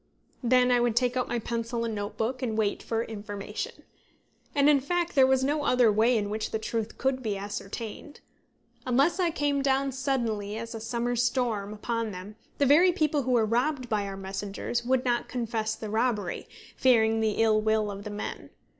[0.41, 3.83] Then I would take out my pencil and notebook, and wait for information.
[4.55, 8.19] And in fact there was no other way in which the truth could be ascertained.
[8.87, 13.31] Unless I came down suddenly as a summer's storm upon them, the very people who
[13.33, 18.03] were robbed by our messengers would not confess the robbery, fearing the ill will of
[18.03, 18.49] the men.